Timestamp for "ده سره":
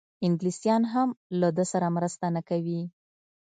1.57-1.87